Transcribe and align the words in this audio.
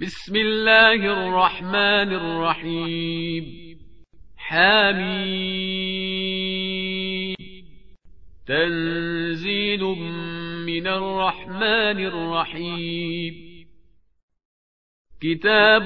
بسم 0.00 0.36
الله 0.36 0.94
الرحمن 0.94 2.12
الرحيم. 2.14 3.44
حميد 4.36 5.76
تنزيل 8.46 9.82
من 10.66 10.86
الرحمن 10.86 12.06
الرحيم. 12.06 13.34
كتاب 15.22 15.82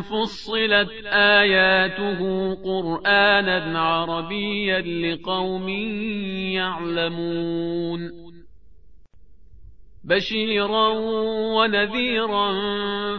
فصلت 0.00 1.06
آياته 1.12 2.54
قرآنا 2.54 3.78
عربيا 3.78 4.80
لقوم 4.80 5.68
يعلمون. 6.56 8.27
بشيرا 10.08 10.88
ونذيرا 11.54 12.52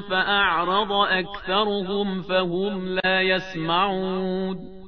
فأعرض 0.09 0.91
أكثرهم 0.91 2.21
فهم 2.21 2.99
لا 3.03 3.21
يسمعون 3.21 4.78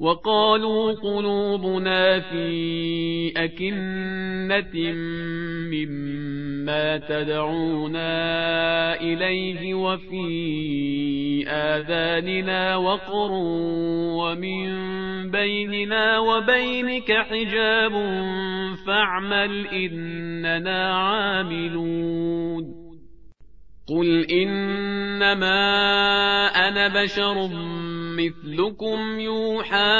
وقالوا 0.00 0.92
قلوبنا 0.92 2.20
في 2.20 3.32
أكنة 3.36 4.92
مما 5.72 6.96
تدعونا 6.96 8.10
إليه 9.00 9.74
وفي 9.74 11.44
آذاننا 11.48 12.76
وقر 12.76 13.30
ومن 14.20 14.70
بيننا 15.30 16.18
وبينك 16.18 17.12
حجاب 17.12 17.92
فاعمل 18.86 19.66
إننا 19.66 20.94
عاملون 20.94 22.80
قل 23.88 24.26
إنما 24.30 25.60
أنا 26.68 27.02
بشر 27.02 27.48
مثلكم 28.20 29.20
يوحى 29.20 29.99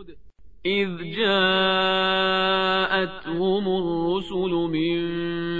إذ 0.65 0.89
جاءتهم 1.17 2.47
الرسل 3.67 4.51
من 4.51 5.01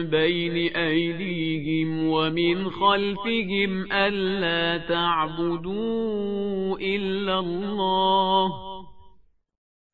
بين 0.10 0.76
أيديهم 0.76 2.08
ومن 2.08 2.70
خلفهم 2.70 3.92
ألا 3.92 4.78
تعبدوا 4.88 6.78
إلا 6.80 7.40
الله 7.40 8.71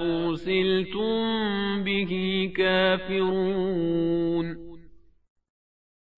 أرسلتم 0.00 1.24
به 1.84 2.12
كافرون. 2.56 4.65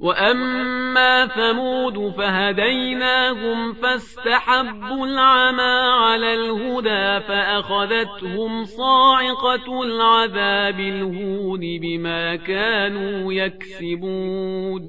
وأما 0.00 1.26
ثمود 1.26 2.14
فهديناهم 2.14 3.72
فاستحبوا 3.72 5.06
العمى 5.06 6.02
على 6.04 6.34
الهدى 6.34 7.26
فأخذتهم 7.26 8.64
صاعقة 8.64 9.82
العذاب 9.82 10.80
الهون 10.80 11.60
بما 11.60 12.36
كانوا 12.36 13.32
يكسبون 13.32 14.88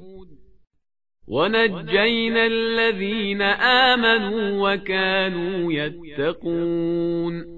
ونجينا 1.28 2.46
الذين 2.46 3.42
آمنوا 3.42 4.72
وكانوا 4.72 5.72
يتقون 5.72 7.57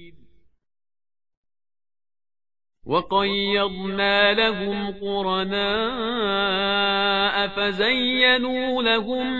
وقيضنا 2.91 4.33
لهم 4.33 4.93
قرناء 5.01 5.61
فزينوا 7.47 8.83
لهم 8.83 9.33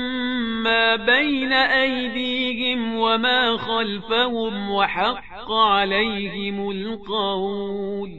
ما 0.64 0.96
بين 0.96 1.54
أيديهم 1.54 2.96
وما 2.96 3.58
خلفهم 3.58 4.72
وحق 4.72 5.52
عليهم 5.52 6.72
القول 6.72 8.10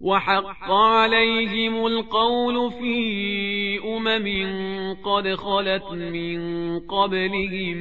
وحق 0.00 0.70
عليهم 0.70 1.86
القول 1.86 2.72
في 2.72 3.78
أمم 3.84 4.94
قد 5.04 5.34
خلت 5.34 5.92
من 5.92 6.40
قبلهم 6.80 7.76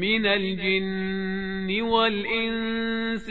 من 0.00 0.26
الجن 0.26 1.82
والإنس 1.82 3.30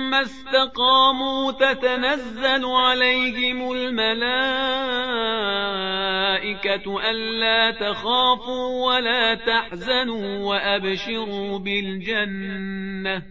ثم 0.11 0.17
استقاموا 0.17 1.51
تتنزل 1.51 2.65
عليهم 2.65 3.71
الملائكة 3.71 4.31
ألا 7.09 7.71
تخافوا 7.71 8.87
ولا 8.87 9.35
تحزنوا 9.35 10.37
وأبشروا 10.37 11.59
بالجنة 11.59 13.23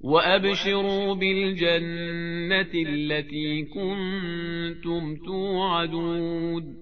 وأبشروا 0.00 1.14
بالجنة 1.14 2.72
التي 2.74 3.62
كنتم 3.62 5.16
توعدون 5.16 6.81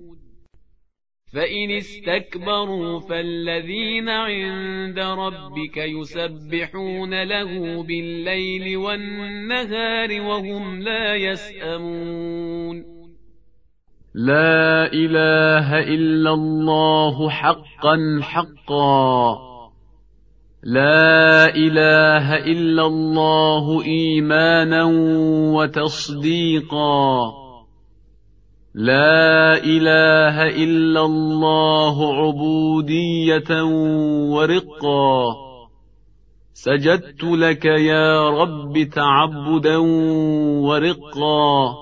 فإن 1.33 1.71
استكبروا 1.71 2.99
فالذين 2.99 4.09
عند 4.09 4.99
ربك 4.99 5.77
يسبحون 5.77 7.23
له 7.23 7.83
بالليل 7.83 8.77
والنهار 8.77 10.21
وهم 10.21 10.81
لا 10.81 11.15
يسأمون 11.15 13.01
لا 14.15 14.93
إله 14.93 15.79
إلا 15.79 16.33
الله 16.33 17.29
حقا 17.29 18.19
حقا 18.21 19.37
لا 20.63 21.55
إله 21.55 22.35
إلا 22.35 22.85
الله 22.85 23.83
إيمانا 23.85 24.83
وتصديقا 25.53 27.40
لا 28.75 29.63
إله 29.63 30.47
إلا 30.47 31.05
الله 31.05 32.15
عبودية 32.15 33.63
ورقا. 34.31 35.35
سجدت 36.53 37.23
لك 37.23 37.65
يا 37.65 38.29
رب 38.29 38.89
تعبدا 38.95 39.77
ورقا. 40.67 41.75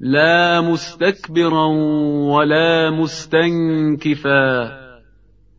لا 0.00 0.60
مستكبرا 0.60 1.66
ولا 2.32 2.90
مستنكفا. 2.90 4.80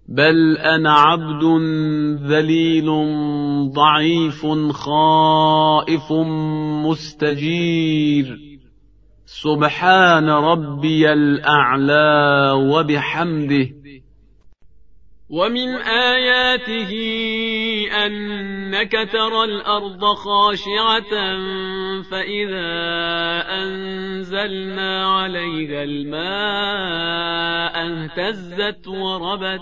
بل 0.08 0.58
أنا 0.58 0.94
عبد 0.94 1.44
ذليل 2.24 2.86
ضعيف 3.72 4.46
خائف 4.72 6.12
مستجير. 6.86 8.51
سبحان 9.32 10.30
ربي 10.30 11.14
الأعلى 11.14 12.52
وبحمده. 12.52 13.68
ومن 15.30 15.70
آياته 15.88 16.92
أنك 18.06 18.92
ترى 18.92 19.44
الأرض 19.44 20.06
خاشعة 20.06 21.14
فإذا 22.12 22.74
أنزلنا 23.64 25.08
عليها 25.08 25.84
الماء 25.84 27.76
اهتزت 27.88 28.88
وربت. 28.88 29.62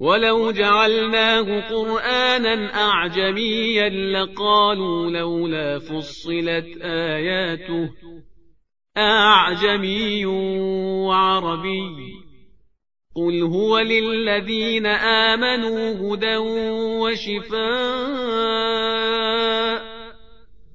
ولو 0.00 0.50
جعلناه 0.50 1.68
قرآنا 1.68 2.74
أعجميا 2.74 3.88
لقالوا 3.88 5.10
لولا 5.10 5.78
فصلت 5.78 6.82
آياته. 6.82 7.90
أعجمي 8.96 10.26
وعربي. 11.06 12.12
قل 13.16 13.42
هو 13.42 13.78
للذين 13.78 14.86
آمنوا 14.86 16.14
هدى 16.14 16.36
وشفاء 17.02 17.58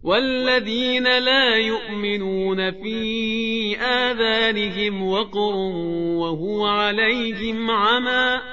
والذين 0.03 1.03
لا 1.03 1.56
يؤمنون 1.56 2.72
في 2.72 3.77
آذانهم 3.77 5.08
وقر 5.08 5.56
وهو 6.20 6.65
عليهم 6.65 7.72
عمى. 7.72 8.52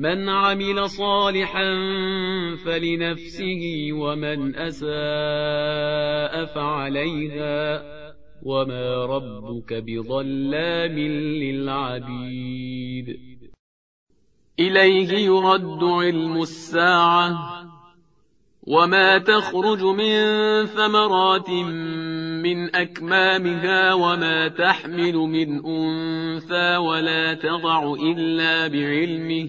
من 0.00 0.28
عمل 0.28 0.90
صالحا 0.90 1.68
فلنفسه 2.64 3.88
ومن 3.92 4.56
أساء 4.56 6.44
فعليها 6.54 7.82
وما 8.42 9.06
ربك 9.06 9.72
بظلام 9.74 10.98
للعبيد. 11.42 13.16
إليه 14.60 15.12
يرد 15.12 15.84
علم 15.84 16.42
الساعة 16.42 17.30
وما 18.66 19.18
تخرج 19.18 19.82
من 19.82 20.16
ثمرات 20.66 21.50
من 22.44 22.76
أكمامها 22.76 23.94
وما 23.94 24.48
تحمل 24.48 25.14
من 25.14 25.66
أنثى 25.66 26.76
ولا 26.76 27.34
تضع 27.34 27.94
إلا 27.94 28.68
بعلمه 28.68 29.48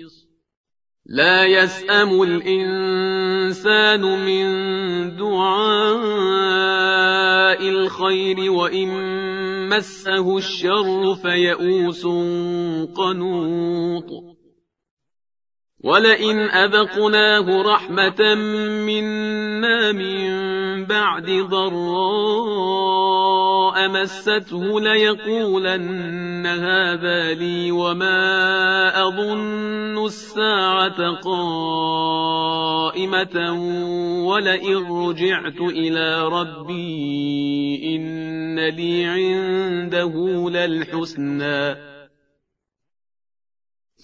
لا 1.11 1.43
يسأم 1.45 2.23
الإنسان 2.23 4.01
من 4.01 4.45
دعاء 5.17 6.01
الخير 7.69 8.51
وإن 8.51 8.89
مسه 9.69 10.37
الشر 10.37 11.15
فيئوس 11.15 12.05
قنوط. 12.95 14.31
ولئن 15.83 16.39
أذقناه 16.39 17.61
رحمة 17.61 18.35
منا 18.85 19.91
من 19.91 20.31
بعد 20.85 21.29
ضراء 23.71 23.89
مسته 23.89 24.79
ليقولن 24.81 26.45
هذا 26.45 27.33
لي 27.33 27.71
وما 27.71 29.07
أظن 29.07 30.05
الساعة 30.05 31.11
قائمة 31.23 32.51
ولئن 34.27 34.77
رجعت 34.91 35.61
إلى 35.61 36.27
ربي 36.27 37.95
إن 37.95 38.59
لي 38.59 39.05
عنده 39.05 40.49
للحسنى 40.49 41.75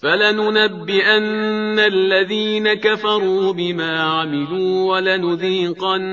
فلننبئن 0.02 1.78
الذين 1.78 2.74
كفروا 2.74 3.52
بما 3.52 4.00
عملوا 4.00 4.94
ولنذيقنهم 4.94 6.08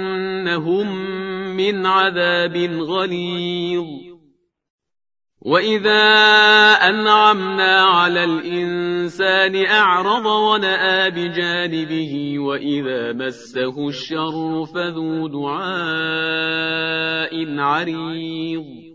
من 1.58 1.86
عذاب 1.86 2.56
غليظ. 2.82 3.86
وإذا 5.42 6.04
أنعمنا 6.90 7.82
على 7.82 8.24
الإنسان 8.24 9.66
أعرض 9.66 10.26
ونأى 10.26 11.12
بجانبه 11.12 12.40
وإذا 12.40 13.14
مسه 13.14 13.88
الشر 13.88 14.66
فذو 14.66 15.28
دعاء 15.28 15.66
عريض. 17.60 18.95